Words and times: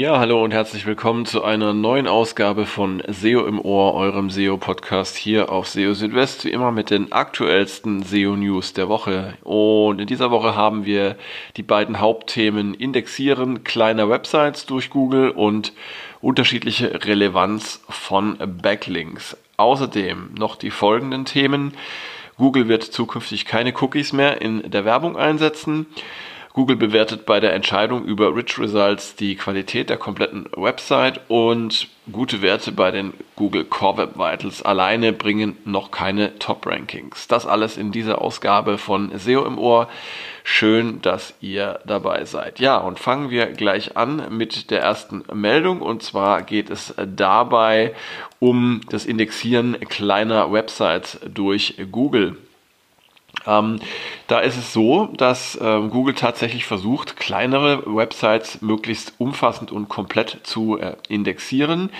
Ja, 0.00 0.18
hallo 0.18 0.42
und 0.42 0.50
herzlich 0.50 0.86
willkommen 0.86 1.26
zu 1.26 1.44
einer 1.44 1.74
neuen 1.74 2.08
Ausgabe 2.08 2.64
von 2.64 3.02
SEO 3.06 3.44
im 3.44 3.60
Ohr, 3.60 3.92
eurem 3.92 4.30
SEO-Podcast 4.30 5.14
hier 5.14 5.52
auf 5.52 5.68
SEO 5.68 5.92
Südwest, 5.92 6.46
wie 6.46 6.52
immer 6.52 6.72
mit 6.72 6.88
den 6.88 7.12
aktuellsten 7.12 8.02
SEO-News 8.02 8.72
der 8.72 8.88
Woche. 8.88 9.34
Und 9.42 10.00
in 10.00 10.06
dieser 10.06 10.30
Woche 10.30 10.56
haben 10.56 10.86
wir 10.86 11.16
die 11.58 11.62
beiden 11.62 12.00
Hauptthemen 12.00 12.72
Indexieren 12.72 13.62
kleiner 13.62 14.08
Websites 14.08 14.64
durch 14.64 14.88
Google 14.88 15.32
und 15.32 15.74
unterschiedliche 16.22 17.04
Relevanz 17.04 17.84
von 17.90 18.38
Backlinks. 18.38 19.36
Außerdem 19.58 20.30
noch 20.38 20.56
die 20.56 20.70
folgenden 20.70 21.26
Themen. 21.26 21.74
Google 22.38 22.68
wird 22.68 22.84
zukünftig 22.84 23.44
keine 23.44 23.74
Cookies 23.78 24.14
mehr 24.14 24.40
in 24.40 24.70
der 24.70 24.86
Werbung 24.86 25.18
einsetzen. 25.18 25.84
Google 26.52 26.74
bewertet 26.74 27.26
bei 27.26 27.38
der 27.38 27.54
Entscheidung 27.54 28.04
über 28.04 28.34
Rich 28.34 28.58
Results 28.58 29.14
die 29.14 29.36
Qualität 29.36 29.88
der 29.88 29.98
kompletten 29.98 30.48
Website 30.56 31.20
und 31.28 31.86
gute 32.10 32.42
Werte 32.42 32.72
bei 32.72 32.90
den 32.90 33.12
Google 33.36 33.64
Core 33.64 33.98
Web 33.98 34.16
Vitals 34.16 34.60
alleine 34.60 35.12
bringen 35.12 35.56
noch 35.64 35.92
keine 35.92 36.40
Top 36.40 36.66
Rankings. 36.66 37.28
Das 37.28 37.46
alles 37.46 37.76
in 37.76 37.92
dieser 37.92 38.20
Ausgabe 38.20 38.78
von 38.78 39.16
SEO 39.16 39.46
im 39.46 39.58
Ohr. 39.58 39.88
Schön, 40.42 41.00
dass 41.02 41.34
ihr 41.40 41.78
dabei 41.86 42.24
seid. 42.24 42.58
Ja, 42.58 42.78
und 42.78 42.98
fangen 42.98 43.30
wir 43.30 43.46
gleich 43.46 43.96
an 43.96 44.36
mit 44.36 44.72
der 44.72 44.80
ersten 44.80 45.22
Meldung. 45.32 45.80
Und 45.80 46.02
zwar 46.02 46.42
geht 46.42 46.68
es 46.68 46.92
dabei 47.16 47.94
um 48.40 48.80
das 48.88 49.06
Indexieren 49.06 49.78
kleiner 49.88 50.52
Websites 50.52 51.20
durch 51.32 51.76
Google. 51.92 52.36
Ähm, 53.46 53.80
da 54.26 54.40
ist 54.40 54.56
es 54.56 54.72
so, 54.72 55.06
dass 55.16 55.58
ähm, 55.60 55.90
Google 55.90 56.14
tatsächlich 56.14 56.64
versucht, 56.64 57.16
kleinere 57.16 57.82
Websites 57.86 58.60
möglichst 58.60 59.14
umfassend 59.18 59.72
und 59.72 59.88
komplett 59.88 60.38
zu 60.44 60.78
äh, 60.78 60.96
indexieren. 61.08 61.90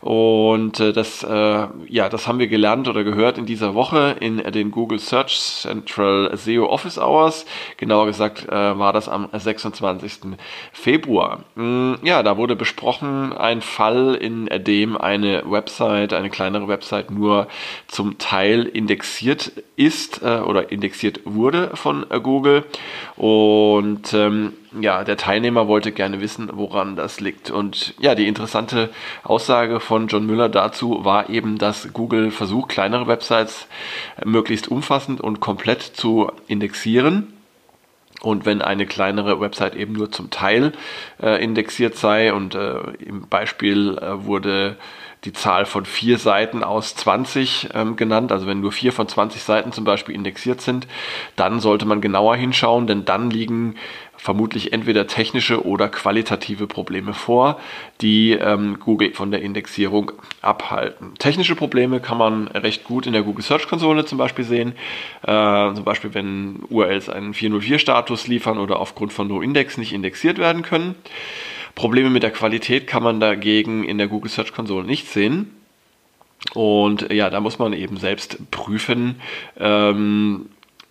Und 0.00 0.80
äh, 0.80 0.92
das, 0.92 1.22
äh, 1.22 1.66
ja, 1.88 2.08
das 2.08 2.26
haben 2.26 2.38
wir 2.38 2.48
gelernt 2.48 2.88
oder 2.88 3.04
gehört 3.04 3.38
in 3.38 3.46
dieser 3.46 3.74
Woche 3.74 4.16
in 4.20 4.38
den 4.38 4.70
Google 4.70 4.98
Search 4.98 5.38
Central 5.38 6.30
SEO 6.36 6.66
Office 6.66 6.98
Hours. 6.98 7.44
Genauer 7.76 8.06
gesagt 8.06 8.48
äh, 8.48 8.78
war 8.78 8.92
das 8.92 9.08
am 9.08 9.28
26. 9.32 10.36
Februar. 10.72 11.40
Mm, 11.54 11.94
ja, 12.02 12.22
da 12.22 12.36
wurde 12.36 12.56
besprochen 12.56 13.32
ein 13.32 13.60
Fall, 13.60 14.14
in 14.14 14.48
dem 14.64 14.96
eine 14.96 15.42
Website, 15.50 16.14
eine 16.14 16.30
kleinere 16.30 16.66
Website 16.68 17.10
nur 17.10 17.48
zum 17.86 18.18
Teil 18.18 18.64
indexiert 18.64 19.52
ist 19.76 20.22
äh, 20.22 20.40
oder 20.40 20.69
indexiert 20.70 21.20
wurde 21.24 21.70
von 21.74 22.06
äh, 22.10 22.20
Google. 22.20 22.64
Und 23.16 24.12
ähm, 24.14 24.52
ja, 24.80 25.04
der 25.04 25.16
Teilnehmer 25.16 25.68
wollte 25.68 25.92
gerne 25.92 26.20
wissen, 26.20 26.50
woran 26.52 26.96
das 26.96 27.20
liegt. 27.20 27.50
Und 27.50 27.94
ja, 27.98 28.14
die 28.14 28.28
interessante 28.28 28.90
Aussage 29.22 29.80
von 29.80 30.06
John 30.06 30.26
Müller 30.26 30.48
dazu 30.48 31.04
war 31.04 31.28
eben, 31.28 31.58
dass 31.58 31.92
Google 31.92 32.30
versucht, 32.30 32.70
kleinere 32.70 33.06
Websites 33.06 33.66
möglichst 34.24 34.68
umfassend 34.68 35.20
und 35.20 35.40
komplett 35.40 35.82
zu 35.82 36.30
indexieren. 36.46 37.32
Und 38.20 38.44
wenn 38.44 38.60
eine 38.60 38.86
kleinere 38.86 39.40
Website 39.40 39.74
eben 39.74 39.94
nur 39.94 40.12
zum 40.12 40.30
Teil 40.30 40.72
äh, 41.22 41.42
indexiert 41.42 41.96
sei 41.96 42.32
und 42.34 42.54
äh, 42.54 42.78
im 42.98 43.22
Beispiel 43.28 43.96
äh, 43.96 44.26
wurde 44.26 44.76
die 45.24 45.32
Zahl 45.32 45.66
von 45.66 45.84
vier 45.84 46.18
Seiten 46.18 46.64
aus 46.64 46.94
20 46.96 47.70
ähm, 47.74 47.96
genannt. 47.96 48.32
Also 48.32 48.46
wenn 48.46 48.60
nur 48.60 48.72
vier 48.72 48.92
von 48.92 49.06
20 49.06 49.42
Seiten 49.42 49.72
zum 49.72 49.84
Beispiel 49.84 50.14
indexiert 50.14 50.60
sind, 50.60 50.86
dann 51.36 51.60
sollte 51.60 51.84
man 51.84 52.00
genauer 52.00 52.36
hinschauen, 52.36 52.86
denn 52.86 53.04
dann 53.04 53.30
liegen 53.30 53.74
vermutlich 54.16 54.72
entweder 54.74 55.06
technische 55.06 55.64
oder 55.64 55.88
qualitative 55.88 56.66
Probleme 56.66 57.14
vor, 57.14 57.58
die 58.02 58.32
ähm, 58.32 58.78
Google 58.78 59.14
von 59.14 59.30
der 59.30 59.40
Indexierung 59.40 60.12
abhalten. 60.42 61.14
Technische 61.18 61.54
Probleme 61.54 62.00
kann 62.00 62.18
man 62.18 62.48
recht 62.48 62.84
gut 62.84 63.06
in 63.06 63.14
der 63.14 63.22
Google 63.22 63.42
Search 63.42 63.66
Konsole 63.66 64.04
zum 64.04 64.18
Beispiel 64.18 64.44
sehen. 64.44 64.74
Äh, 65.22 65.74
zum 65.74 65.84
Beispiel, 65.84 66.12
wenn 66.12 66.60
URLs 66.68 67.08
einen 67.08 67.32
404-Status 67.32 68.26
liefern 68.26 68.58
oder 68.58 68.78
aufgrund 68.78 69.12
von 69.12 69.26
NoIndex 69.26 69.78
nicht 69.78 69.94
indexiert 69.94 70.36
werden 70.36 70.62
können. 70.62 70.96
Probleme 71.74 72.10
mit 72.10 72.22
der 72.22 72.30
Qualität 72.30 72.86
kann 72.86 73.02
man 73.02 73.20
dagegen 73.20 73.84
in 73.84 73.98
der 73.98 74.08
Google 74.08 74.30
Search 74.30 74.52
Console 74.52 74.86
nicht 74.86 75.08
sehen. 75.08 75.54
Und 76.54 77.12
ja, 77.12 77.30
da 77.30 77.40
muss 77.40 77.58
man 77.58 77.72
eben 77.72 77.96
selbst 77.98 78.50
prüfen, 78.50 79.20
ähm, 79.58 80.48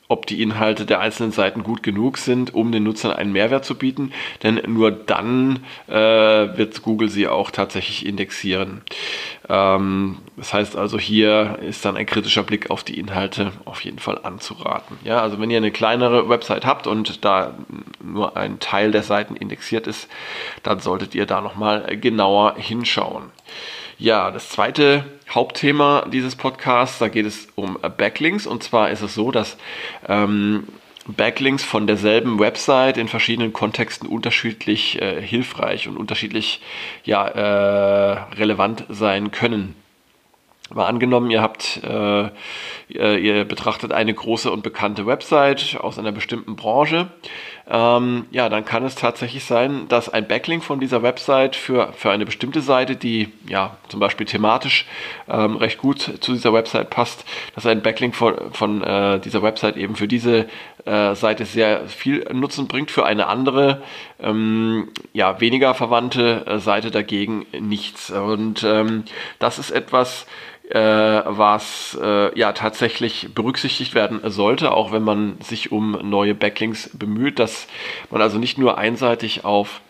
ob 0.10 0.26
die 0.26 0.42
Inhalte 0.42 0.88
der 0.88 1.00
einzelnen 1.00 1.32
Seiten 1.32 1.64
gut 1.64 1.84
genug 1.84 2.18
sind, 2.18 2.54
um 2.56 2.72
den 2.72 2.84
Nutzern 2.84 3.14
einen 3.14 3.32
Mehrwert 3.32 3.64
zu 3.64 3.76
bieten. 3.76 4.12
Denn 4.42 4.60
nur 4.68 4.90
dann 4.92 5.60
äh, 5.88 5.94
wird 5.94 6.82
Google 6.82 7.10
sie 7.10 7.28
auch 7.28 7.52
tatsächlich 7.52 8.08
indexieren. 8.08 8.82
Ähm, 9.48 10.18
das 10.36 10.52
heißt 10.52 10.76
also, 10.76 10.98
hier 10.98 11.60
ist 11.62 11.86
dann 11.86 11.96
ein 11.96 12.08
kritischer 12.08 12.42
Blick 12.42 12.72
auf 12.72 12.84
die 12.84 13.00
Inhalte 13.00 13.52
auf 13.66 13.82
jeden 13.82 14.00
Fall 14.00 14.20
anzuraten. 14.24 14.98
Ja, 15.04 15.22
also 15.22 15.40
wenn 15.40 15.52
ihr 15.52 15.58
eine 15.58 15.72
kleinere 15.72 16.28
Website 16.28 16.66
habt 16.66 16.88
und 16.88 17.24
da 17.24 17.54
nur 18.04 18.36
ein 18.36 18.60
Teil 18.60 18.92
der 18.92 19.04
Seiten 19.04 19.36
indexiert 19.36 19.86
ist, 19.86 20.10
dann 20.64 20.80
solltet 20.80 21.14
ihr 21.14 21.28
da 21.28 21.40
nochmal 21.40 21.98
genauer 21.98 22.56
hinschauen. 22.58 23.26
Ja, 24.02 24.32
das 24.32 24.48
zweite 24.48 25.04
Hauptthema 25.30 26.06
dieses 26.10 26.38
Podcasts, 26.38 27.00
da 27.00 27.10
geht 27.10 27.26
es 27.26 27.50
um 27.56 27.78
Backlinks. 27.98 28.48
Und 28.48 28.64
zwar 28.64 28.92
ist 28.92 29.02
es 29.02 29.14
so, 29.14 29.30
dass 29.30 29.58
ähm, 30.08 30.70
Backlinks 31.06 31.66
von 31.66 31.86
derselben 31.86 32.40
Website 32.40 32.96
in 32.96 33.10
verschiedenen 33.10 33.52
Kontexten 33.52 34.08
unterschiedlich 34.08 35.02
äh, 35.02 35.22
hilfreich 35.22 35.90
und 35.90 35.98
unterschiedlich 35.98 36.62
ja, 37.04 37.28
äh, 37.28 38.36
relevant 38.36 38.86
sein 38.88 39.32
können. 39.32 39.76
Mal 40.74 40.86
angenommen, 40.86 41.30
ihr 41.30 41.42
habt, 41.42 41.82
äh, 41.84 42.30
ihr 42.88 43.44
betrachtet 43.44 43.92
eine 43.92 44.14
große 44.14 44.50
und 44.50 44.62
bekannte 44.62 45.08
Website 45.08 45.78
aus 45.78 46.00
einer 46.00 46.12
bestimmten 46.14 46.56
Branche. 46.56 47.08
Ähm, 47.72 48.26
ja, 48.32 48.50
dann 48.50 48.66
kann 48.66 48.84
es 48.84 48.96
tatsächlich 48.96 49.46
sein, 49.46 49.88
dass 49.90 50.10
ein 50.10 50.28
Backlink 50.28 50.64
von 50.64 50.80
dieser 50.80 51.04
Website 51.04 51.56
für, 51.56 51.94
für 51.94 52.10
eine 52.10 52.26
bestimmte 52.26 52.62
Seite, 52.62 52.96
die 52.96 53.30
ja 53.48 53.78
zum 53.90 54.00
Beispiel 54.00 54.26
thematisch 54.26 54.88
ähm, 55.28 55.56
recht 55.56 55.78
gut 55.78 56.00
zu 56.20 56.34
dieser 56.34 56.52
Website 56.52 56.90
passt, 56.90 57.26
dass 57.54 57.68
ein 57.68 57.84
Backlink 57.84 58.16
von, 58.16 58.52
von 58.54 58.84
äh, 58.84 59.20
dieser 59.20 59.44
Website 59.44 59.78
eben 59.78 59.96
für 59.96 60.08
diese 60.08 60.48
äh, 60.86 61.14
Seite 61.14 61.46
sehr 61.46 61.88
viel 61.88 62.26
Nutzen 62.34 62.68
bringt, 62.68 62.90
für 62.90 63.06
eine 63.06 63.28
andere, 63.28 63.84
ähm, 64.20 64.90
ja, 65.14 65.40
weniger 65.40 65.76
verwandte 65.76 66.48
äh, 66.48 66.58
Seite 66.58 66.90
dagegen 66.90 67.46
nichts. 67.52 68.10
Und 68.10 68.64
ähm, 68.64 69.04
das 69.38 69.60
ist 69.60 69.70
etwas, 69.70 70.26
was 70.76 71.98
äh, 72.02 72.38
ja 72.38 72.54
tatsächlich 72.54 73.30
berücksichtigt 73.34 73.96
werden 73.96 74.22
sollte, 74.26 74.72
auch 74.72 74.92
wenn 74.92 75.04
man 75.04 75.42
sich 75.42 75.72
um 75.72 75.98
neue 76.08 76.36
Backlinks 76.36 76.92
bemüht, 76.94 77.40
dass 77.40 77.68
man 78.12 78.22
also 78.22 78.38
nicht 78.38 78.58
nur 78.58 78.78
einseitig 78.78 79.46
auf 79.46 79.82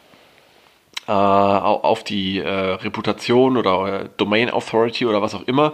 äh, 1.09 1.12
auf 1.12 2.03
die 2.03 2.38
äh, 2.38 2.47
Reputation 2.47 3.57
oder 3.57 4.03
äh, 4.03 4.09
Domain 4.18 4.51
Authority 4.51 5.07
oder 5.07 5.23
was 5.23 5.34
auch 5.34 5.47
immer 5.47 5.73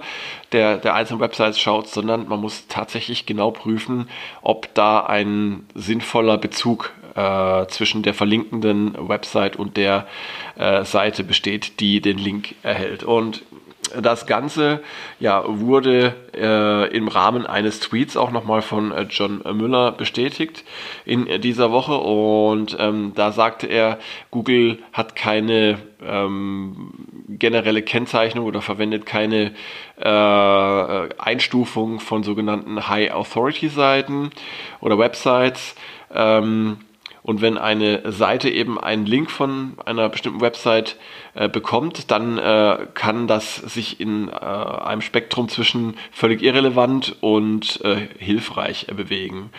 der, 0.54 0.78
der 0.78 0.94
einzelnen 0.94 1.20
Websites 1.20 1.60
schaut, 1.60 1.90
sondern 1.90 2.30
man 2.30 2.40
muss 2.40 2.68
tatsächlich 2.68 3.26
genau 3.26 3.52
prüfen, 3.52 4.08
ob 4.42 4.74
da 4.76 5.02
ein 5.02 5.66
sinnvoller 5.76 6.38
Bezug 6.38 6.94
äh, 7.16 7.66
zwischen 7.68 8.02
der 8.02 8.14
verlinkenden 8.14 8.96
Website 9.10 9.58
und 9.58 9.76
der 9.76 10.08
äh, 10.56 10.86
Seite 10.86 11.26
besteht, 11.26 11.82
die 11.82 12.00
den 12.00 12.18
Link 12.18 12.56
erhält. 12.64 13.04
Und 13.04 13.44
das 14.02 14.26
Ganze 14.26 14.82
ja, 15.20 15.44
wurde 15.46 16.16
äh, 16.34 16.96
im 16.96 17.08
Rahmen 17.08 17.46
eines 17.46 17.80
Tweets 17.80 18.18
auch 18.18 18.32
nochmal 18.32 18.62
von 18.62 18.92
äh, 18.92 19.04
John 19.10 19.42
Müller 19.54 19.92
bestätigt 19.92 20.64
in 21.06 21.28
äh, 21.28 21.40
dieser 21.40 21.72
Woche 21.72 21.96
und 21.96 22.76
ähm, 22.80 23.14
da 23.16 23.32
sagte 23.32 23.68
er, 23.68 24.00
Google 24.32 24.80
hat 24.94 25.16
keine 25.16 25.80
ähm, 26.06 26.94
generelle 27.28 27.82
Kennzeichnung 27.82 28.46
oder 28.46 28.62
verwendet 28.62 29.06
keine 29.06 29.54
äh, 29.98 30.10
Einstufung 31.20 32.00
von 32.00 32.24
sogenannten 32.24 32.88
High 32.88 33.12
Authority 33.12 33.70
Seiten 33.70 34.30
oder 34.82 34.98
Websites. 34.98 35.76
Ähm, 36.14 36.78
und 37.26 37.42
wenn 37.42 37.58
eine 37.58 38.12
Seite 38.12 38.52
eben 38.52 38.80
einen 38.80 39.08
Link 39.08 39.32
von 39.32 39.74
einer 39.84 40.10
bestimmten 40.10 40.42
Website 40.42 40.96
äh, 41.34 41.50
bekommt, 41.50 42.12
dann 42.12 42.38
äh, 42.38 42.86
kann 42.94 43.26
das 43.28 43.56
sich 43.56 44.00
in 44.00 44.30
äh, 44.30 44.34
einem 44.34 45.02
Spektrum 45.02 45.50
zwischen 45.50 45.96
völlig 46.12 46.44
irrelevant 46.44 47.16
und 47.22 47.84
äh, 47.84 48.10
hilfreich 48.20 48.86
bewegen. 48.96 49.50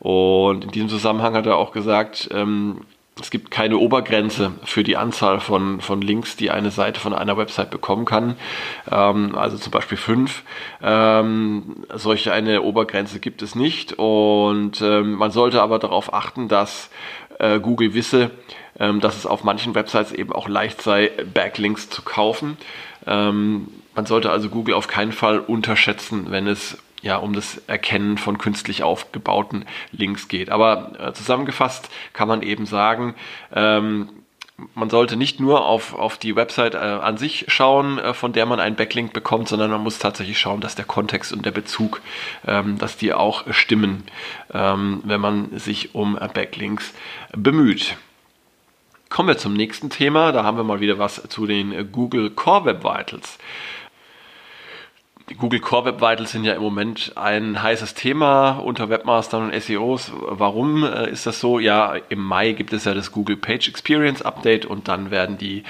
Und 0.00 0.64
in 0.64 0.70
diesem 0.72 0.88
Zusammenhang 0.88 1.36
hat 1.36 1.46
er 1.46 1.58
auch 1.58 1.70
gesagt, 1.70 2.28
ähm, 2.32 2.80
es 3.20 3.30
gibt 3.30 3.50
keine 3.50 3.76
Obergrenze 3.76 4.52
für 4.64 4.84
die 4.84 4.96
Anzahl 4.96 5.40
von, 5.40 5.80
von 5.80 6.00
Links, 6.00 6.36
die 6.36 6.50
eine 6.50 6.70
Seite 6.70 6.98
von 6.98 7.12
einer 7.12 7.36
Website 7.36 7.70
bekommen 7.70 8.06
kann. 8.06 8.36
Ähm, 8.90 9.36
also 9.36 9.58
zum 9.58 9.70
Beispiel 9.70 9.98
fünf. 9.98 10.42
Ähm, 10.82 11.84
solche 11.94 12.32
eine 12.32 12.62
Obergrenze 12.62 13.20
gibt 13.20 13.42
es 13.42 13.54
nicht. 13.54 13.92
Und 13.94 14.80
ähm, 14.80 15.12
man 15.12 15.30
sollte 15.30 15.60
aber 15.60 15.78
darauf 15.78 16.14
achten, 16.14 16.48
dass 16.48 16.88
äh, 17.38 17.60
Google 17.60 17.92
wisse, 17.92 18.30
ähm, 18.80 19.00
dass 19.00 19.16
es 19.16 19.26
auf 19.26 19.44
manchen 19.44 19.74
Websites 19.74 20.12
eben 20.12 20.32
auch 20.32 20.48
leicht 20.48 20.80
sei, 20.80 21.10
Backlinks 21.34 21.90
zu 21.90 22.02
kaufen. 22.02 22.56
Ähm, 23.06 23.68
man 23.94 24.06
sollte 24.06 24.30
also 24.30 24.48
Google 24.48 24.74
auf 24.74 24.88
keinen 24.88 25.12
Fall 25.12 25.38
unterschätzen, 25.38 26.26
wenn 26.30 26.46
es 26.46 26.78
ja, 27.02 27.16
um 27.16 27.32
das 27.32 27.58
Erkennen 27.66 28.16
von 28.16 28.38
künstlich 28.38 28.82
aufgebauten 28.82 29.64
Links 29.90 30.28
geht. 30.28 30.50
Aber 30.50 30.92
äh, 30.98 31.12
zusammengefasst 31.12 31.90
kann 32.12 32.28
man 32.28 32.42
eben 32.42 32.64
sagen, 32.64 33.14
ähm, 33.52 34.08
man 34.74 34.90
sollte 34.90 35.16
nicht 35.16 35.40
nur 35.40 35.64
auf, 35.64 35.94
auf 35.94 36.18
die 36.18 36.36
Website 36.36 36.74
äh, 36.74 36.78
an 36.78 37.16
sich 37.16 37.46
schauen, 37.48 37.98
äh, 37.98 38.14
von 38.14 38.32
der 38.32 38.46
man 38.46 38.60
einen 38.60 38.76
Backlink 38.76 39.12
bekommt, 39.12 39.48
sondern 39.48 39.70
man 39.70 39.82
muss 39.82 39.98
tatsächlich 39.98 40.38
schauen, 40.38 40.60
dass 40.60 40.74
der 40.74 40.84
Kontext 40.84 41.32
und 41.32 41.44
der 41.44 41.50
Bezug, 41.50 42.00
ähm, 42.46 42.78
dass 42.78 42.96
die 42.96 43.12
auch 43.12 43.52
stimmen, 43.52 44.04
ähm, 44.52 45.02
wenn 45.04 45.20
man 45.20 45.58
sich 45.58 45.94
um 45.94 46.16
äh, 46.16 46.28
Backlinks 46.32 46.94
bemüht. 47.32 47.96
Kommen 49.08 49.28
wir 49.28 49.36
zum 49.36 49.52
nächsten 49.52 49.90
Thema. 49.90 50.32
Da 50.32 50.44
haben 50.44 50.56
wir 50.56 50.64
mal 50.64 50.80
wieder 50.80 50.98
was 50.98 51.22
zu 51.28 51.46
den 51.46 51.72
äh, 51.72 51.84
Google 51.84 52.30
Core 52.30 52.64
Web 52.66 52.84
Vitals. 52.84 53.38
Die 55.32 55.38
Google 55.38 55.60
Core 55.60 55.86
Web 55.86 56.02
Vitals 56.02 56.32
sind 56.32 56.44
ja 56.44 56.52
im 56.52 56.60
Moment 56.60 57.12
ein 57.14 57.62
heißes 57.62 57.94
Thema 57.94 58.58
unter 58.58 58.90
Webmastern 58.90 59.44
und 59.44 59.62
SEOs. 59.62 60.12
Warum 60.14 60.84
äh, 60.84 61.08
ist 61.08 61.24
das 61.24 61.40
so? 61.40 61.58
Ja, 61.58 61.94
im 62.10 62.22
Mai 62.22 62.52
gibt 62.52 62.74
es 62.74 62.84
ja 62.84 62.92
das 62.92 63.12
Google 63.12 63.38
Page 63.38 63.66
Experience 63.66 64.20
Update 64.20 64.66
und 64.66 64.88
dann 64.88 65.10
werden 65.10 65.38
die 65.38 65.62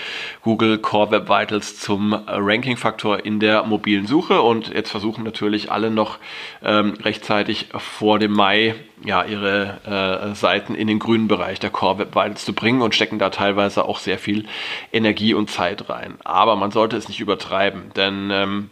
Google 0.43 0.79
Core 0.79 1.13
Web 1.13 1.29
Vitals 1.29 1.79
zum 1.79 2.13
Ranking-Faktor 2.13 3.25
in 3.25 3.39
der 3.39 3.63
mobilen 3.63 4.09
Suche 4.09 4.43
und 4.43 4.75
jetzt 4.75 4.91
versuchen 4.91 5.23
natürlich 5.23 5.71
alle 5.71 5.93
noch 5.93 6.19
ähm, 6.65 6.95
rechtzeitig 7.01 7.69
vor 7.77 8.19
dem 8.19 8.33
Mai 8.33 8.75
ja, 9.05 9.23
ihre 9.23 10.33
äh, 10.33 10.35
Seiten 10.35 10.75
in 10.75 10.89
den 10.89 10.99
grünen 10.99 11.29
Bereich 11.29 11.61
der 11.61 11.71
Core 11.71 11.99
Web 11.99 12.17
Vitals 12.17 12.45
zu 12.45 12.53
bringen 12.53 12.83
und 12.83 12.97
stecken 12.97 13.21
da 13.21 13.31
teilweise 13.31 13.85
auch 13.85 14.01
sehr 14.01 14.19
viel 14.19 14.45
Energie 14.93 15.35
und 15.35 15.51
Zeit 15.51 15.89
rein. 15.89 16.15
Aber 16.25 16.57
man 16.57 16.73
sollte 16.73 16.97
es 16.97 17.07
nicht 17.07 17.21
übertreiben, 17.21 17.93
denn 17.95 18.31
ähm, 18.33 18.71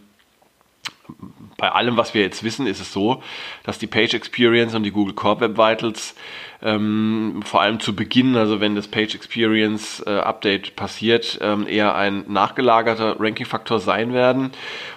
bei 1.60 1.70
allem, 1.70 1.98
was 1.98 2.14
wir 2.14 2.22
jetzt 2.22 2.42
wissen, 2.42 2.66
ist 2.66 2.80
es 2.80 2.90
so, 2.90 3.22
dass 3.64 3.78
die 3.78 3.86
Page 3.86 4.14
Experience 4.14 4.74
und 4.74 4.82
die 4.82 4.90
Google 4.90 5.14
Core 5.14 5.40
Web 5.40 5.58
Vitals 5.58 6.14
ähm, 6.62 7.42
vor 7.44 7.60
allem 7.60 7.80
zu 7.80 7.94
Beginn, 7.94 8.34
also 8.34 8.60
wenn 8.60 8.74
das 8.74 8.88
Page 8.88 9.14
Experience 9.14 10.02
äh, 10.06 10.10
Update 10.10 10.74
passiert, 10.74 11.38
ähm, 11.42 11.66
eher 11.68 11.94
ein 11.94 12.24
nachgelagerter 12.28 13.20
Ranking-Faktor 13.20 13.78
sein 13.78 14.14
werden. 14.14 14.52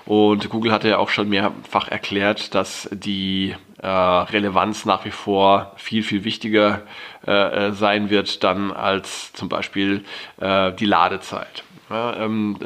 Und 0.05 0.49
Google 0.49 0.71
hatte 0.71 0.87
ja 0.87 0.99
auch 0.99 1.09
schon 1.09 1.27
mehrfach 1.27 1.89
erklärt, 1.89 2.55
dass 2.55 2.89
die 2.93 3.55
Relevanz 3.87 4.85
nach 4.85 5.05
wie 5.05 5.11
vor 5.11 5.73
viel, 5.75 6.03
viel 6.03 6.23
wichtiger 6.23 6.81
äh, 7.27 7.31
äh 7.67 7.71
sein 7.73 8.09
wird 8.09 8.43
dann 8.43 8.71
als 8.71 9.33
zum 9.33 9.49
Beispiel 9.49 10.05
äh, 10.39 10.71
die 10.73 10.85
Ladezeit. 10.85 11.63
Ja, 11.89 12.15
ähm, 12.15 12.57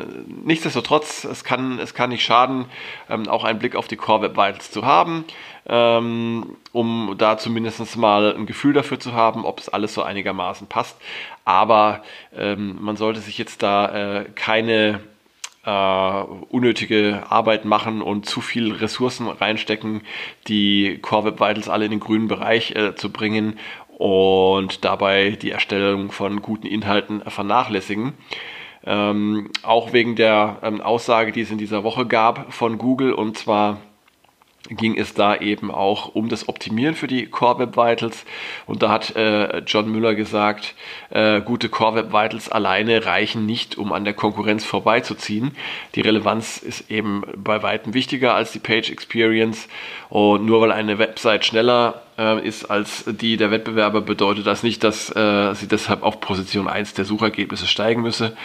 nichtsdestotrotz, 0.45 1.23
es 1.25 1.43
kann, 1.43 1.79
es 1.79 1.93
kann 1.93 2.11
nicht 2.11 2.23
schaden, 2.23 2.65
ähm, 3.09 3.27
auch 3.27 3.43
einen 3.43 3.59
Blick 3.59 3.75
auf 3.75 3.87
die 3.87 3.97
Core 3.97 4.21
Web 4.21 4.37
Vitals 4.37 4.71
zu 4.71 4.85
haben, 4.85 5.25
ähm, 5.67 6.55
um 6.71 7.15
da 7.17 7.37
zumindest 7.37 7.97
mal 7.97 8.35
ein 8.35 8.45
Gefühl 8.45 8.73
dafür 8.73 8.99
zu 8.99 9.13
haben, 9.13 9.43
ob 9.43 9.59
es 9.59 9.69
alles 9.69 9.93
so 9.95 10.03
einigermaßen 10.03 10.67
passt. 10.67 10.97
Aber 11.45 12.03
ähm, 12.37 12.77
man 12.79 12.95
sollte 12.95 13.19
sich 13.19 13.37
jetzt 13.37 13.63
da 13.63 14.19
äh, 14.19 14.25
keine 14.35 15.01
Uh, 15.69 16.45
unnötige 16.49 17.23
Arbeit 17.27 17.65
machen 17.65 18.01
und 18.01 18.25
zu 18.25 18.39
viel 18.39 18.71
Ressourcen 18.71 19.27
reinstecken, 19.27 19.99
die 20.47 20.97
Core 21.01 21.25
Web 21.25 21.41
Vitals 21.41 21.67
alle 21.67 21.83
in 21.83 21.91
den 21.91 21.99
grünen 21.99 22.29
Bereich 22.29 22.71
äh, 22.71 22.95
zu 22.95 23.11
bringen 23.11 23.59
und 23.97 24.85
dabei 24.85 25.31
die 25.31 25.51
Erstellung 25.51 26.11
von 26.13 26.41
guten 26.41 26.67
Inhalten 26.67 27.21
vernachlässigen. 27.27 28.13
Ähm, 28.85 29.49
auch 29.63 29.91
wegen 29.91 30.15
der 30.15 30.59
ähm, 30.63 30.79
Aussage, 30.79 31.33
die 31.33 31.41
es 31.41 31.51
in 31.51 31.57
dieser 31.57 31.83
Woche 31.83 32.05
gab 32.05 32.53
von 32.53 32.77
Google, 32.77 33.11
und 33.11 33.37
zwar 33.37 33.79
ging 34.69 34.97
es 34.97 35.13
da 35.13 35.35
eben 35.35 35.71
auch 35.71 36.13
um 36.15 36.29
das 36.29 36.49
Optimieren 36.49 36.95
für 36.95 37.07
die 37.07 37.27
Core 37.27 37.59
Web 37.59 37.77
Vitals. 37.77 38.25
Und 38.65 38.83
da 38.83 38.89
hat 38.89 39.15
äh, 39.15 39.59
John 39.59 39.91
Müller 39.91 40.15
gesagt, 40.15 40.75
äh, 41.09 41.41
gute 41.41 41.69
Core 41.69 41.95
Web 41.95 42.07
Vitals 42.13 42.49
alleine 42.49 43.05
reichen 43.05 43.45
nicht, 43.45 43.77
um 43.77 43.93
an 43.93 44.03
der 44.03 44.13
Konkurrenz 44.13 44.65
vorbeizuziehen. 44.65 45.55
Die 45.95 46.01
Relevanz 46.01 46.57
ist 46.57 46.89
eben 46.91 47.23
bei 47.35 47.63
weitem 47.63 47.93
wichtiger 47.93 48.33
als 48.33 48.51
die 48.51 48.59
Page 48.59 48.91
Experience. 48.91 49.67
Und 50.09 50.45
nur 50.45 50.61
weil 50.61 50.71
eine 50.71 50.97
Website 50.97 51.45
schneller 51.45 52.01
äh, 52.17 52.45
ist 52.45 52.65
als 52.65 53.05
die 53.05 53.37
der 53.37 53.51
Wettbewerber, 53.51 54.01
bedeutet 54.01 54.47
das 54.47 54.63
nicht, 54.63 54.83
dass 54.83 55.15
äh, 55.15 55.53
sie 55.53 55.67
deshalb 55.67 56.03
auf 56.03 56.19
Position 56.19 56.67
1 56.67 56.93
der 56.93 57.05
Suchergebnisse 57.05 57.67
steigen 57.67 58.01
müsse. 58.01 58.35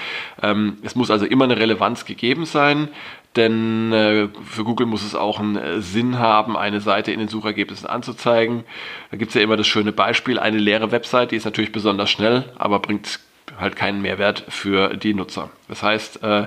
Ähm, 0.42 0.78
es 0.82 0.94
muss 0.94 1.10
also 1.10 1.26
immer 1.26 1.44
eine 1.44 1.58
Relevanz 1.58 2.04
gegeben 2.04 2.44
sein 2.44 2.88
denn 3.36 3.92
äh, 3.92 4.28
für 4.44 4.64
Google 4.64 4.86
muss 4.86 5.04
es 5.04 5.14
auch 5.14 5.40
einen 5.40 5.56
äh, 5.56 5.80
Sinn 5.80 6.18
haben, 6.18 6.56
eine 6.56 6.80
Seite 6.80 7.12
in 7.12 7.18
den 7.18 7.28
Suchergebnissen 7.28 7.88
anzuzeigen. 7.88 8.64
Da 9.10 9.16
gibt 9.16 9.30
es 9.30 9.34
ja 9.34 9.40
immer 9.40 9.56
das 9.56 9.66
schöne 9.66 9.92
Beispiel, 9.92 10.38
eine 10.38 10.58
leere 10.58 10.92
Website, 10.92 11.30
die 11.30 11.36
ist 11.36 11.44
natürlich 11.44 11.72
besonders 11.72 12.10
schnell, 12.10 12.44
aber 12.56 12.78
bringt 12.78 13.20
halt 13.58 13.76
keinen 13.76 14.02
Mehrwert 14.02 14.44
für 14.48 14.96
die 14.96 15.14
Nutzer. 15.14 15.50
Das 15.68 15.82
heißt, 15.82 16.22
äh, 16.22 16.46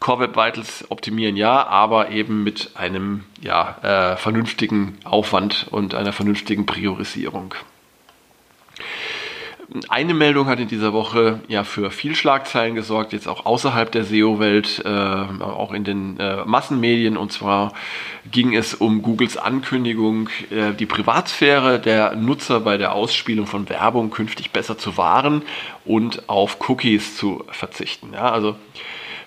Core 0.00 0.20
Web 0.20 0.36
Vitals 0.36 0.84
optimieren 0.90 1.36
ja, 1.36 1.66
aber 1.66 2.10
eben 2.10 2.44
mit 2.44 2.70
einem 2.74 3.24
ja, 3.40 4.12
äh, 4.12 4.16
vernünftigen 4.16 4.98
Aufwand 5.04 5.66
und 5.70 5.94
einer 5.94 6.12
vernünftigen 6.12 6.66
Priorisierung. 6.66 7.54
Eine 9.88 10.14
Meldung 10.14 10.46
hat 10.46 10.60
in 10.60 10.68
dieser 10.68 10.92
Woche 10.92 11.40
ja 11.48 11.64
für 11.64 11.90
viel 11.90 12.14
Schlagzeilen 12.14 12.76
gesorgt, 12.76 13.12
jetzt 13.12 13.26
auch 13.26 13.46
außerhalb 13.46 13.90
der 13.90 14.04
SEO-Welt, 14.04 14.82
äh, 14.84 14.88
auch 14.88 15.72
in 15.72 15.82
den 15.82 16.20
äh, 16.20 16.44
Massenmedien. 16.44 17.16
Und 17.16 17.32
zwar 17.32 17.72
ging 18.30 18.54
es 18.54 18.74
um 18.74 19.02
Googles 19.02 19.36
Ankündigung, 19.36 20.28
äh, 20.50 20.72
die 20.72 20.86
Privatsphäre 20.86 21.80
der 21.80 22.14
Nutzer 22.14 22.60
bei 22.60 22.76
der 22.76 22.92
Ausspielung 22.92 23.46
von 23.46 23.68
Werbung 23.68 24.10
künftig 24.10 24.52
besser 24.52 24.78
zu 24.78 24.96
wahren 24.96 25.42
und 25.84 26.28
auf 26.28 26.58
Cookies 26.68 27.16
zu 27.16 27.44
verzichten. 27.50 28.12
Ja, 28.12 28.30
also 28.30 28.54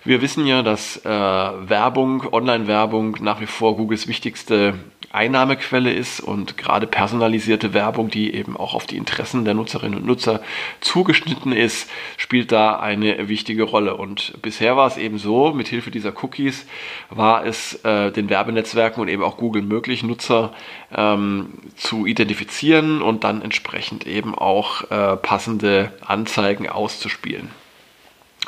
wir 0.05 0.21
wissen 0.21 0.47
ja, 0.47 0.61
dass 0.61 1.03
äh, 1.05 1.09
Werbung, 1.09 2.23
Online-Werbung 2.31 3.17
nach 3.19 3.41
wie 3.41 3.45
vor 3.45 3.75
Googles 3.75 4.07
wichtigste 4.07 4.75
Einnahmequelle 5.11 5.91
ist 5.91 6.19
und 6.19 6.57
gerade 6.57 6.85
personalisierte 6.85 7.73
Werbung, 7.73 8.09
die 8.09 8.33
eben 8.33 8.55
auch 8.55 8.73
auf 8.73 8.85
die 8.85 8.97
Interessen 8.97 9.43
der 9.43 9.55
Nutzerinnen 9.55 9.99
und 9.99 10.05
Nutzer 10.05 10.41
zugeschnitten 10.81 11.51
ist, 11.51 11.89
spielt 12.17 12.51
da 12.51 12.79
eine 12.79 13.27
wichtige 13.27 13.63
Rolle. 13.63 13.97
Und 13.97 14.33
bisher 14.41 14.77
war 14.77 14.87
es 14.87 14.97
eben 14.97 15.17
so, 15.17 15.51
mit 15.51 15.67
Hilfe 15.67 15.89
dieser 15.89 16.13
Cookies 16.23 16.67
war 17.09 17.45
es 17.45 17.83
äh, 17.83 18.11
den 18.11 18.29
Werbenetzwerken 18.29 19.01
und 19.01 19.07
eben 19.07 19.23
auch 19.23 19.37
Google 19.37 19.63
möglich, 19.63 20.03
Nutzer 20.03 20.53
ähm, 20.95 21.53
zu 21.75 22.05
identifizieren 22.05 23.01
und 23.01 23.23
dann 23.23 23.41
entsprechend 23.41 24.05
eben 24.05 24.35
auch 24.35 24.89
äh, 24.91 25.15
passende 25.17 25.91
Anzeigen 26.01 26.69
auszuspielen. 26.69 27.49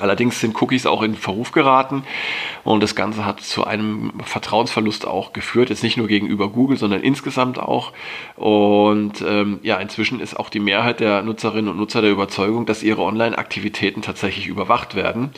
Allerdings 0.01 0.39
sind 0.39 0.60
Cookies 0.62 0.86
auch 0.86 1.01
in 1.01 1.15
Verruf 1.15 1.51
geraten 1.51 2.03
und 2.63 2.84
das 2.84 2.96
Ganze 2.96 3.25
hat 3.25 3.41
zu 3.41 3.65
einem 3.65 4.12
Vertrauensverlust 4.24 5.08
auch 5.08 5.34
geführt, 5.34 5.70
jetzt 5.70 5.84
nicht 5.84 5.98
nur 5.98 6.08
gegenüber 6.08 6.50
Google, 6.50 6.77
sondern 6.77 7.01
insgesamt 7.01 7.60
auch. 7.60 7.93
Und 8.36 9.22
ähm, 9.27 9.60
ja, 9.63 9.77
inzwischen 9.79 10.20
ist 10.20 10.39
auch 10.39 10.50
die 10.50 10.60
Mehrheit 10.60 11.00
der 11.00 11.24
Nutzerinnen 11.24 11.70
und 11.70 11.77
Nutzer 11.77 12.01
der 12.01 12.12
Überzeugung, 12.12 12.65
dass 12.65 12.84
ihre 12.84 13.01
Online-Aktivitäten 13.01 14.01
tatsächlich 14.01 14.48
überwacht 14.48 14.96
werden. 14.96 15.31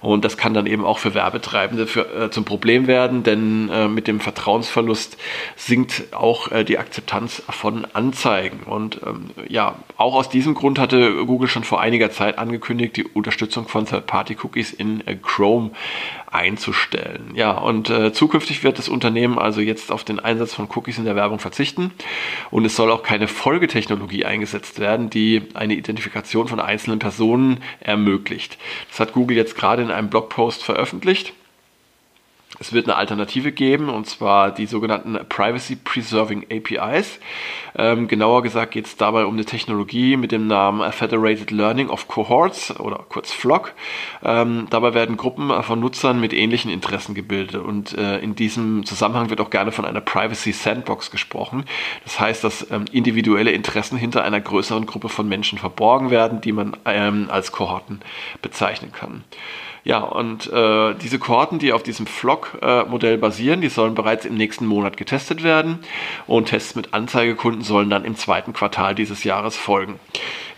Und 0.00 0.24
das 0.24 0.36
kann 0.36 0.54
dann 0.54 0.66
eben 0.66 0.84
auch 0.84 0.98
für 0.98 1.14
Werbetreibende 1.14 1.86
für, 1.86 2.24
äh, 2.26 2.30
zum 2.30 2.44
Problem 2.44 2.86
werden, 2.86 3.22
denn 3.22 3.68
äh, 3.70 3.88
mit 3.88 4.06
dem 4.06 4.20
Vertrauensverlust 4.20 5.16
sinkt 5.56 6.12
auch 6.12 6.52
äh, 6.52 6.64
die 6.64 6.78
Akzeptanz 6.78 7.42
von 7.48 7.86
Anzeigen. 7.92 8.60
Und 8.64 9.00
ähm, 9.04 9.30
ja, 9.48 9.76
auch 9.96 10.14
aus 10.14 10.28
diesem 10.28 10.54
Grund 10.54 10.78
hatte 10.78 11.24
Google 11.26 11.48
schon 11.48 11.64
vor 11.64 11.80
einiger 11.80 12.10
Zeit 12.10 12.38
angekündigt, 12.38 12.96
die 12.96 13.04
Unterstützung 13.04 13.68
von 13.68 13.86
Third-Party-Cookies 14.08 14.72
in 14.72 15.06
äh, 15.06 15.16
Chrome 15.16 15.70
einzustellen. 16.30 17.32
Ja, 17.34 17.52
und 17.52 17.88
äh, 17.90 18.12
zukünftig 18.12 18.64
wird 18.64 18.78
das 18.78 18.88
Unternehmen 18.88 19.38
also 19.38 19.60
jetzt 19.60 19.92
auf 19.92 20.04
den 20.04 20.20
Einsatz 20.20 20.54
von 20.54 20.68
Cookies 20.74 20.98
in 20.98 21.04
der 21.04 21.16
Werbung 21.16 21.38
verzichten 21.38 21.92
und 22.50 22.64
es 22.64 22.76
soll 22.76 22.90
auch 22.90 23.02
keine 23.02 23.28
Folgetechnologie 23.28 24.24
eingesetzt 24.24 24.78
werden, 24.78 25.10
die 25.10 25.42
eine 25.54 25.74
Identifikation 25.74 26.48
von 26.48 26.60
einzelnen 26.60 26.98
Personen 26.98 27.60
ermöglicht. 27.80 28.58
Das 28.90 29.00
hat 29.00 29.12
Google 29.12 29.36
jetzt 29.36 29.56
gerade 29.56 29.82
in 29.82 29.90
einem 29.90 30.10
Blogpost 30.10 30.62
veröffentlicht. 30.64 31.32
Es 32.60 32.72
wird 32.72 32.86
eine 32.86 32.96
Alternative 32.96 33.52
geben, 33.52 33.88
und 33.88 34.06
zwar 34.06 34.50
die 34.50 34.66
sogenannten 34.66 35.18
Privacy 35.28 35.76
Preserving 35.76 36.46
APIs. 36.50 37.20
Ähm, 37.76 38.08
genauer 38.08 38.42
gesagt 38.42 38.72
geht 38.72 38.86
es 38.86 38.96
dabei 38.96 39.24
um 39.26 39.34
eine 39.34 39.44
Technologie 39.44 40.16
mit 40.16 40.32
dem 40.32 40.48
Namen 40.48 40.90
Federated 40.92 41.52
Learning 41.52 41.88
of 41.88 42.08
Cohorts 42.08 42.78
oder 42.80 43.04
kurz 43.08 43.32
FLOC. 43.32 43.72
Ähm, 44.24 44.66
dabei 44.70 44.94
werden 44.94 45.16
Gruppen 45.16 45.62
von 45.62 45.78
Nutzern 45.78 46.20
mit 46.20 46.32
ähnlichen 46.32 46.70
Interessen 46.70 47.14
gebildet 47.14 47.62
und 47.62 47.96
äh, 47.96 48.18
in 48.18 48.34
diesem 48.34 48.84
Zusammenhang 48.84 49.30
wird 49.30 49.40
auch 49.40 49.50
gerne 49.50 49.70
von 49.70 49.84
einer 49.84 50.00
Privacy 50.00 50.52
Sandbox 50.52 51.10
gesprochen. 51.12 51.64
Das 52.02 52.18
heißt, 52.18 52.42
dass 52.42 52.68
ähm, 52.70 52.86
individuelle 52.90 53.52
Interessen 53.52 53.96
hinter 53.96 54.24
einer 54.24 54.40
größeren 54.40 54.86
Gruppe 54.86 55.08
von 55.08 55.28
Menschen 55.28 55.58
verborgen 55.58 56.10
werden, 56.10 56.40
die 56.40 56.52
man 56.52 56.76
ähm, 56.84 57.28
als 57.30 57.52
Kohorten 57.52 58.00
bezeichnen 58.42 58.90
kann. 58.92 59.22
Ja, 59.84 60.00
und 60.00 60.52
äh, 60.52 60.94
diese 60.94 61.18
Kohorten, 61.18 61.58
die 61.58 61.72
auf 61.72 61.82
diesem 61.82 62.06
Flock-Modell 62.06 63.14
äh, 63.14 63.18
basieren, 63.18 63.60
die 63.60 63.68
sollen 63.68 63.94
bereits 63.94 64.24
im 64.24 64.34
nächsten 64.34 64.66
Monat 64.66 64.96
getestet 64.96 65.42
werden 65.42 65.80
und 66.26 66.46
Tests 66.46 66.74
mit 66.74 66.94
Anzeigekunden 66.94 67.62
sollen 67.62 67.90
dann 67.90 68.04
im 68.04 68.16
zweiten 68.16 68.52
Quartal 68.52 68.94
dieses 68.94 69.24
Jahres 69.24 69.56
folgen. 69.56 69.98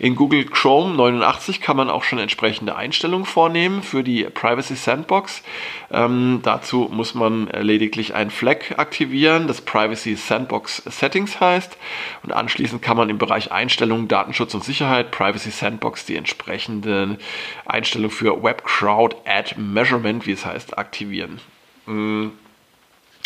In 0.01 0.15
Google 0.15 0.45
Chrome 0.45 0.95
89 0.95 1.61
kann 1.61 1.77
man 1.77 1.91
auch 1.91 2.03
schon 2.03 2.17
entsprechende 2.17 2.75
Einstellungen 2.75 3.27
vornehmen 3.27 3.83
für 3.83 4.03
die 4.03 4.23
Privacy 4.23 4.75
Sandbox. 4.75 5.43
Ähm, 5.91 6.39
dazu 6.41 6.89
muss 6.91 7.13
man 7.13 7.47
lediglich 7.47 8.15
ein 8.15 8.31
Flag 8.31 8.77
aktivieren, 8.77 9.45
das 9.45 9.61
Privacy 9.61 10.15
Sandbox 10.15 10.77
Settings 10.87 11.39
heißt. 11.39 11.77
Und 12.23 12.31
anschließend 12.31 12.81
kann 12.81 12.97
man 12.97 13.11
im 13.11 13.19
Bereich 13.19 13.51
Einstellungen, 13.51 14.07
Datenschutz 14.07 14.55
und 14.55 14.63
Sicherheit, 14.63 15.11
Privacy 15.11 15.51
Sandbox, 15.51 16.05
die 16.07 16.15
entsprechenden 16.15 17.19
Einstellungen 17.67 18.09
für 18.09 18.41
Web 18.41 18.63
Crowd 18.63 19.10
Ad 19.25 19.55
Measurement, 19.57 20.25
wie 20.25 20.31
es 20.31 20.45
heißt, 20.45 20.77
aktivieren. 20.77 21.39
Mhm. 21.85 22.31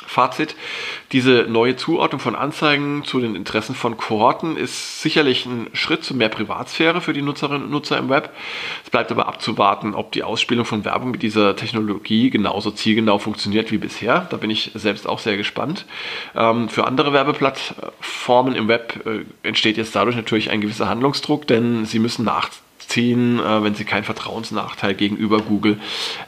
Fazit, 0.08 0.56
diese 1.12 1.46
neue 1.50 1.76
Zuordnung 1.76 2.20
von 2.20 2.36
Anzeigen 2.36 3.04
zu 3.06 3.20
den 3.20 3.36
Interessen 3.36 3.76
von 3.76 3.98
Kohorten 3.98 4.56
ist 4.56 5.02
sicherlich 5.02 5.46
ein 5.46 5.68
Schritt 5.74 6.04
zu 6.04 6.14
mehr 6.14 6.30
Privatsphäre 6.30 7.02
für 7.02 7.14
die 7.14 7.22
Nutzerinnen 7.22 7.64
und 7.64 7.72
Nutzer 7.72 7.98
im 7.98 8.10
Web. 8.10 8.30
Es 8.84 8.90
bleibt 8.90 9.12
aber 9.12 9.28
abzuwarten, 9.28 9.96
ob 9.96 10.12
die 10.12 10.24
Ausspielung 10.24 10.66
von 10.66 10.86
Werbung 10.86 11.12
mit 11.12 11.24
dieser 11.24 11.56
Technologie 11.56 12.30
genauso 12.30 12.72
zielgenau 12.72 13.18
funktioniert 13.18 13.72
wie 13.72 13.78
bisher. 13.78 14.28
Da 14.30 14.38
bin 14.38 14.50
ich 14.50 14.72
selbst 14.76 15.08
auch 15.08 15.20
sehr 15.20 15.38
gespannt. 15.38 15.86
Ähm, 16.36 16.70
für 16.70 16.86
andere 16.86 17.14
Werbeplattformen 17.14 18.56
im 18.56 18.68
Web 18.68 19.06
äh, 19.06 19.26
entsteht 19.48 19.78
jetzt 19.78 19.96
dadurch 19.96 20.16
natürlich 20.16 20.52
ein 20.52 20.62
gewisser 20.62 20.88
Handlungsdruck, 20.88 21.48
denn 21.48 21.86
sie 21.86 22.00
müssen 22.00 22.26
nach 22.26 22.50
ziehen, 22.96 23.40
äh, 23.40 23.62
wenn 23.62 23.76
sie 23.76 23.84
keinen 23.84 24.06
Vertrauensnachteil 24.06 24.96
gegenüber 24.96 25.42
Google 25.42 25.80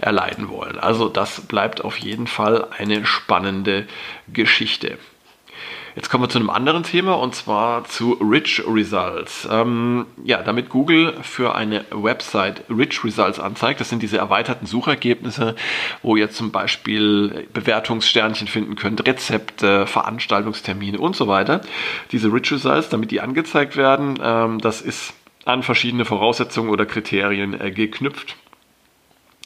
erleiden 0.02 0.50
wollen. 0.50 0.78
Also 0.78 1.08
das 1.08 1.42
bleibt 1.42 1.84
auf 1.84 1.98
jeden 1.98 2.28
Fall 2.28 2.68
eine 2.78 3.06
spannende 3.06 3.88
Geschichte. 4.32 4.98
Jetzt 5.96 6.12
kommen 6.12 6.26
wir 6.26 6.30
zu 6.30 6.38
einem 6.38 6.52
anderen 6.52 6.84
Thema 6.84 7.14
und 7.14 7.34
zwar 7.34 7.86
zu 7.86 8.12
Rich 8.22 8.62
Results. 8.68 9.48
Ähm, 9.50 10.06
ja, 10.24 10.44
damit 10.44 10.70
Google 10.70 11.16
für 11.24 11.56
eine 11.56 11.86
Website 11.90 12.66
Rich 12.70 13.04
Results 13.04 13.40
anzeigt, 13.40 13.80
das 13.80 13.90
sind 13.90 14.04
diese 14.04 14.18
erweiterten 14.18 14.68
Suchergebnisse, 14.68 15.56
wo 16.04 16.16
ihr 16.16 16.30
zum 16.30 16.52
Beispiel 16.52 17.48
Bewertungssternchen 17.52 18.48
finden 18.48 18.76
könnt, 18.76 19.08
Rezepte, 19.08 19.88
Veranstaltungstermine 19.88 21.00
und 21.00 21.16
so 21.16 21.28
weiter. 21.28 21.62
Diese 22.12 22.32
Rich 22.32 22.52
Results, 22.52 22.90
damit 22.90 23.10
die 23.10 23.22
angezeigt 23.22 23.76
werden, 23.76 24.20
ähm, 24.22 24.60
das 24.60 24.82
ist 24.82 25.14
an 25.48 25.64
verschiedene 25.64 26.06
Voraussetzungen 26.06 26.70
oder 26.70 26.86
Kriterien 26.86 27.60
äh, 27.60 27.72
geknüpft. 27.72 28.36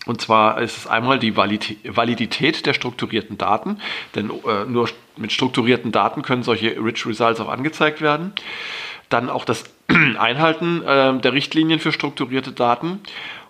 Und 0.07 0.19
zwar 0.19 0.59
ist 0.59 0.77
es 0.77 0.87
einmal 0.87 1.19
die 1.19 1.37
Validität 1.37 2.65
der 2.65 2.73
strukturierten 2.73 3.37
Daten, 3.37 3.77
denn 4.15 4.31
äh, 4.47 4.65
nur 4.65 4.89
mit 5.15 5.31
strukturierten 5.31 5.91
Daten 5.91 6.23
können 6.23 6.41
solche 6.41 6.75
Rich 6.83 7.05
Results 7.05 7.39
auch 7.39 7.49
angezeigt 7.49 8.01
werden. 8.01 8.33
Dann 9.11 9.29
auch 9.29 9.45
das 9.45 9.65
Einhalten 9.87 10.81
äh, 10.83 11.19
der 11.19 11.33
Richtlinien 11.33 11.79
für 11.79 11.91
strukturierte 11.91 12.51
Daten 12.51 13.01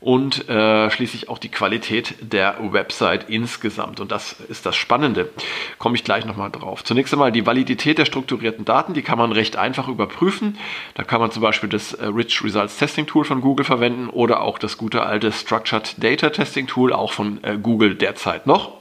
und 0.02 0.50
äh, 0.50 0.90
schließlich 0.90 1.30
auch 1.30 1.38
die 1.38 1.50
Qualität 1.50 2.16
der 2.22 2.58
Website 2.60 3.30
insgesamt. 3.30 4.00
Und 4.00 4.12
das 4.12 4.34
ist 4.50 4.66
das 4.66 4.76
Spannende. 4.76 5.30
Komme 5.78 5.96
ich 5.96 6.04
gleich 6.04 6.26
nochmal 6.26 6.50
drauf. 6.50 6.84
Zunächst 6.84 7.14
einmal 7.14 7.32
die 7.32 7.46
Validität 7.46 8.00
der 8.00 8.06
strukturierten 8.06 8.66
Daten, 8.66 8.96
die 8.96 9.04
kann 9.04 9.20
man 9.20 9.32
recht 9.32 9.56
einfach 9.56 9.88
überprüfen. 9.88 10.58
Da 10.96 11.04
kann 11.04 11.22
man 11.22 11.32
zum 11.32 11.44
Beispiel 11.44 11.70
das 11.70 11.94
äh, 11.94 12.08
Rich 12.08 12.44
Results 12.44 12.78
Testing 12.78 13.06
Tool 13.06 13.24
von 13.24 13.42
Google 13.42 13.64
verwenden 13.64 14.10
oder 14.10 14.42
auch 14.42 14.58
das 14.58 14.78
gute 14.78 15.04
alte 15.04 15.32
Structured 15.32 16.04
Data 16.04 16.32
Testing 16.32 16.66
Tool, 16.66 16.92
auch 16.92 17.14
von 17.14 17.44
äh, 17.44 17.58
Google 17.62 17.94
derzeit 17.94 18.48
noch. 18.48 18.81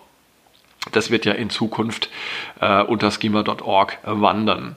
Das 0.93 1.11
wird 1.11 1.27
ja 1.27 1.33
in 1.33 1.51
Zukunft 1.51 2.09
äh, 2.59 2.83
unter 2.83 3.11
schema.org 3.11 3.99
wandern. 4.03 4.77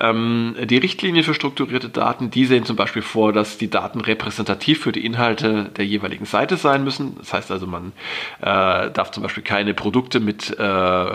Ähm, 0.00 0.56
die 0.64 0.78
Richtlinien 0.78 1.22
für 1.22 1.34
strukturierte 1.34 1.90
Daten, 1.90 2.30
die 2.30 2.46
sehen 2.46 2.64
zum 2.64 2.76
Beispiel 2.76 3.02
vor, 3.02 3.34
dass 3.34 3.58
die 3.58 3.68
Daten 3.68 4.00
repräsentativ 4.00 4.80
für 4.80 4.90
die 4.90 5.04
Inhalte 5.04 5.70
der 5.76 5.84
jeweiligen 5.84 6.24
Seite 6.24 6.56
sein 6.56 6.82
müssen. 6.82 7.16
Das 7.18 7.34
heißt 7.34 7.50
also, 7.50 7.66
man 7.66 7.92
äh, 8.40 8.90
darf 8.90 9.10
zum 9.10 9.22
Beispiel 9.22 9.42
keine 9.42 9.74
Produkte 9.74 10.18
mit 10.18 10.58
äh, 10.58 11.06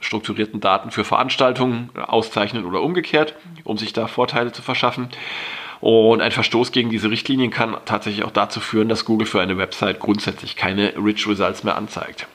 strukturierten 0.00 0.60
Daten 0.60 0.90
für 0.90 1.04
Veranstaltungen 1.04 1.90
auszeichnen 1.94 2.64
oder 2.64 2.80
umgekehrt, 2.80 3.34
um 3.62 3.76
sich 3.76 3.92
da 3.92 4.06
Vorteile 4.06 4.52
zu 4.52 4.62
verschaffen. 4.62 5.10
Und 5.80 6.22
ein 6.22 6.32
Verstoß 6.32 6.72
gegen 6.72 6.88
diese 6.88 7.10
Richtlinien 7.10 7.50
kann 7.50 7.76
tatsächlich 7.84 8.24
auch 8.24 8.30
dazu 8.30 8.60
führen, 8.60 8.88
dass 8.88 9.04
Google 9.04 9.26
für 9.26 9.42
eine 9.42 9.58
Website 9.58 10.00
grundsätzlich 10.00 10.56
keine 10.56 10.94
Rich 10.96 11.28
Results 11.28 11.62
mehr 11.62 11.76
anzeigt. 11.76 12.26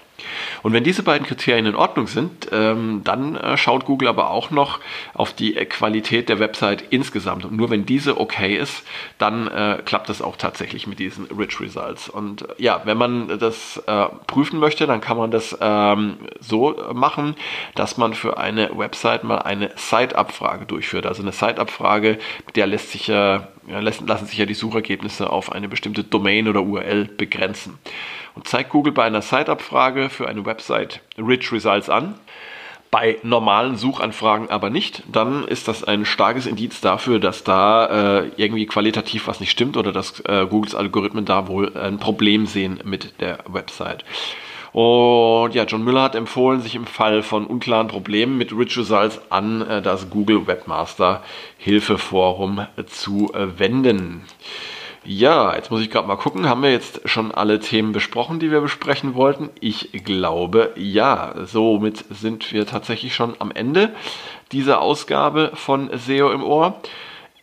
Und 0.63 0.73
wenn 0.73 0.83
diese 0.83 1.03
beiden 1.03 1.25
Kriterien 1.25 1.65
in 1.65 1.75
Ordnung 1.75 2.07
sind, 2.07 2.47
ähm, 2.51 3.01
dann 3.03 3.35
äh, 3.35 3.57
schaut 3.57 3.85
Google 3.85 4.07
aber 4.07 4.31
auch 4.31 4.51
noch 4.51 4.79
auf 5.13 5.33
die 5.33 5.53
Qualität 5.53 6.29
der 6.29 6.39
Website 6.39 6.83
insgesamt. 6.89 7.45
Und 7.45 7.55
nur 7.55 7.69
wenn 7.69 7.85
diese 7.85 8.19
okay 8.19 8.55
ist, 8.55 8.83
dann 9.17 9.47
äh, 9.47 9.79
klappt 9.83 10.09
das 10.09 10.21
auch 10.21 10.35
tatsächlich 10.35 10.87
mit 10.87 10.99
diesen 10.99 11.25
Rich 11.25 11.59
Results. 11.59 12.09
Und 12.09 12.43
äh, 12.43 12.53
ja, 12.57 12.81
wenn 12.85 12.97
man 12.97 13.39
das 13.39 13.81
prüfen 14.27 14.59
möchte, 14.59 14.87
dann 14.87 15.01
kann 15.01 15.17
man 15.17 15.31
das 15.31 15.57
ähm, 15.59 16.17
so 16.39 16.75
machen, 16.93 17.35
dass 17.75 17.97
man 17.97 18.13
für 18.13 18.37
eine 18.37 18.77
Website 18.77 19.23
mal 19.23 19.39
eine 19.39 19.71
Site-Abfrage 19.75 20.65
durchführt. 20.65 21.05
Also 21.05 21.21
eine 21.21 21.31
Site-Abfrage, 21.31 22.19
mit 22.45 22.55
der 22.55 22.67
lässt 22.67 22.91
sich 22.91 23.11
lassen 23.67 24.25
sich 24.25 24.37
ja 24.37 24.45
die 24.45 24.53
Suchergebnisse 24.53 25.29
auf 25.29 25.51
eine 25.51 25.67
bestimmte 25.67 26.03
Domain 26.03 26.47
oder 26.47 26.61
URL 26.63 27.05
begrenzen. 27.05 27.77
Und 28.35 28.47
zeigt 28.47 28.69
Google 28.69 28.93
bei 28.93 29.03
einer 29.03 29.21
Site-Abfrage 29.21 30.09
für 30.09 30.27
eine 30.27 30.45
Website 30.45 31.01
Rich 31.17 31.51
Results 31.51 31.89
an, 31.89 32.15
bei 32.91 33.17
normalen 33.23 33.77
Suchanfragen 33.77 34.49
aber 34.49 34.69
nicht, 34.69 35.03
dann 35.09 35.47
ist 35.47 35.69
das 35.69 35.85
ein 35.85 36.05
starkes 36.05 36.45
Indiz 36.45 36.81
dafür, 36.81 37.19
dass 37.19 37.45
da 37.45 38.19
äh, 38.19 38.31
irgendwie 38.35 38.65
qualitativ 38.65 39.27
was 39.27 39.39
nicht 39.39 39.51
stimmt 39.51 39.77
oder 39.77 39.93
dass 39.93 40.19
äh, 40.25 40.45
Googles 40.45 40.75
Algorithmen 40.75 41.23
da 41.23 41.47
wohl 41.47 41.75
ein 41.77 41.99
Problem 41.99 42.45
sehen 42.45 42.81
mit 42.83 43.21
der 43.21 43.39
Website. 43.47 44.03
Und 44.73 45.53
ja, 45.53 45.65
John 45.65 45.83
Müller 45.83 46.03
hat 46.03 46.15
empfohlen, 46.15 46.61
sich 46.61 46.75
im 46.75 46.85
Fall 46.85 47.23
von 47.23 47.45
unklaren 47.45 47.87
Problemen 47.87 48.37
mit 48.37 48.53
Rich 48.53 48.77
Results 48.77 49.21
an 49.29 49.61
äh, 49.61 49.81
das 49.81 50.09
Google 50.09 50.47
Webmaster 50.47 51.23
Hilfeforum 51.57 52.65
zu 52.85 53.31
äh, 53.33 53.59
wenden. 53.59 54.23
Ja, 55.03 55.55
jetzt 55.55 55.71
muss 55.71 55.81
ich 55.81 55.89
gerade 55.89 56.07
mal 56.07 56.15
gucken. 56.15 56.47
Haben 56.47 56.61
wir 56.61 56.71
jetzt 56.71 57.01
schon 57.09 57.31
alle 57.31 57.59
Themen 57.59 57.91
besprochen, 57.91 58.39
die 58.39 58.51
wir 58.51 58.61
besprechen 58.61 59.15
wollten? 59.15 59.49
Ich 59.59 59.91
glaube 60.05 60.71
ja. 60.75 61.33
Somit 61.45 62.05
sind 62.11 62.53
wir 62.53 62.67
tatsächlich 62.67 63.15
schon 63.15 63.35
am 63.39 63.51
Ende 63.51 63.93
dieser 64.51 64.79
Ausgabe 64.79 65.51
von 65.55 65.89
SEO 65.97 66.31
im 66.31 66.43
Ohr. 66.43 66.79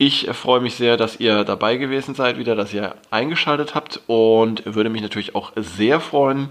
Ich 0.01 0.29
freue 0.31 0.61
mich 0.61 0.77
sehr, 0.77 0.97
dass 0.97 1.19
ihr 1.19 1.43
dabei 1.43 1.77
gewesen 1.77 2.15
seid, 2.15 2.39
wieder, 2.39 2.55
dass 2.55 2.73
ihr 2.73 2.95
eingeschaltet 3.11 3.75
habt 3.75 4.01
und 4.07 4.63
würde 4.65 4.91
mich 4.91 5.03
natürlich 5.03 5.35
auch 5.35 5.51
sehr 5.57 5.99
freuen, 5.99 6.51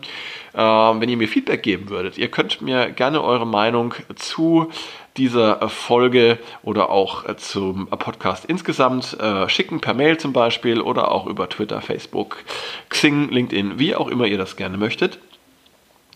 äh, 0.53 0.59
wenn 0.59 1.07
ihr 1.07 1.15
mir 1.15 1.29
Feedback 1.29 1.63
geben 1.63 1.87
würdet. 1.87 2.17
Ihr 2.17 2.29
könnt 2.29 2.61
mir 2.61 2.91
gerne 2.91 3.23
eure 3.23 3.47
Meinung 3.47 3.93
zu 4.15 4.69
dieser 5.15 5.69
Folge 5.69 6.39
oder 6.61 6.89
auch 6.89 7.33
zum 7.37 7.87
Podcast 7.87 8.43
insgesamt 8.43 9.17
äh, 9.17 9.47
schicken, 9.47 9.79
per 9.79 9.93
Mail 9.93 10.17
zum 10.17 10.33
Beispiel 10.33 10.81
oder 10.81 11.09
auch 11.09 11.25
über 11.25 11.47
Twitter, 11.47 11.79
Facebook, 11.79 12.43
Xing, 12.89 13.29
LinkedIn, 13.29 13.79
wie 13.79 13.95
auch 13.95 14.09
immer 14.09 14.25
ihr 14.25 14.37
das 14.37 14.57
gerne 14.57 14.77
möchtet. 14.77 15.19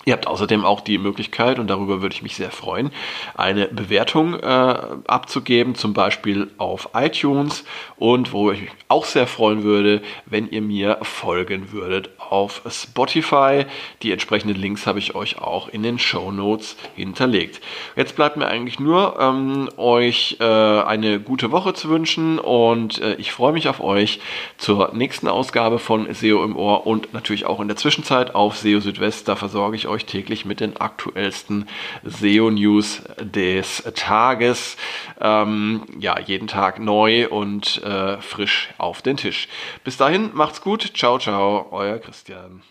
Ihr 0.04 0.14
habt 0.14 0.26
außerdem 0.26 0.66
auch 0.66 0.82
die 0.82 0.98
Möglichkeit, 0.98 1.60
und 1.60 1.68
darüber 1.68 2.02
würde 2.02 2.16
ich 2.16 2.24
mich 2.24 2.36
sehr 2.36 2.50
freuen, 2.50 2.92
eine 3.36 3.68
Bewertung 3.68 4.34
äh, 4.40 4.46
abzugeben, 4.46 5.76
zum 5.76 5.94
Beispiel 5.94 6.50
auf 6.58 6.90
iTunes 6.96 7.64
und 7.98 8.34
wo 8.34 8.52
ich 8.52 8.62
mich 8.62 8.72
auch 8.88 9.06
sehr 9.06 9.28
freuen 9.28 9.64
würde, 9.64 10.02
wenn 10.26 10.50
ihr 10.50 10.62
mir 10.62 10.98
folgen 11.04 11.72
würdet 11.72 12.10
auf 12.18 12.64
Spotify. 12.68 13.66
Die 14.02 14.12
entsprechenden 14.12 14.60
Links 14.60 14.88
habe 14.88 14.98
ich 14.98 15.14
euch 15.14 15.38
auch 15.38 15.70
in 15.70 15.84
den 15.84 16.00
Show 16.00 16.32
Notes 16.32 16.78
hinterlegt. 16.96 17.62
Jetzt 17.96 18.16
bleibt 18.16 18.38
mir 18.38 18.48
eigentlich 18.48 18.80
nur, 18.80 19.20
ähm, 19.20 19.70
euch 19.78 20.38
äh, 20.40 20.44
eine 20.44 21.20
gute 21.20 21.52
Woche 21.52 21.74
zu 21.74 21.90
wünschen 21.90 22.40
und 22.40 23.00
äh, 23.02 23.16
ich 23.16 23.32
freue 23.32 23.54
mich 23.54 23.68
auf 23.68 23.82
euch 23.82 24.20
zur 24.58 24.92
nächsten 24.94 25.28
Ausgabe 25.28 25.78
von 25.78 26.12
SEO 26.12 26.44
im 26.44 26.56
Ohr 26.56 26.88
und 26.88 27.14
natürlich 27.14 27.46
auch 27.46 27.60
in 27.60 27.68
der 27.68 27.78
Zwischenzeit 27.78 28.34
auf 28.34 28.58
SEO 28.58 28.80
Südwest. 28.80 29.28
Da 29.28 29.36
versorge 29.36 29.76
ich 29.76 29.88
euch 29.88 29.91
euch 29.92 30.06
täglich 30.06 30.46
mit 30.46 30.60
den 30.60 30.78
aktuellsten 30.78 31.68
SEO-News 32.04 33.04
des 33.20 33.84
Tages. 33.96 34.78
Ähm, 35.20 35.84
ja, 36.00 36.20
jeden 36.20 36.48
Tag 36.48 36.80
neu 36.80 37.28
und 37.30 37.84
äh, 37.84 38.20
frisch 38.22 38.70
auf 38.78 39.02
den 39.02 39.18
Tisch. 39.18 39.48
Bis 39.84 39.98
dahin, 39.98 40.32
macht's 40.34 40.62
gut. 40.62 40.92
Ciao, 40.96 41.20
ciao, 41.20 41.68
euer 41.72 42.00
Christian. 42.00 42.64